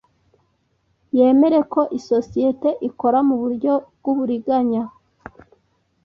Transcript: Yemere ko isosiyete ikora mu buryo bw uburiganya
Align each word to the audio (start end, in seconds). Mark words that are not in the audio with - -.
Yemere 1.17 1.59
ko 1.73 1.81
isosiyete 1.99 2.69
ikora 2.89 3.19
mu 3.27 3.35
buryo 3.41 3.73
bw 3.97 4.05
uburiganya 4.11 4.83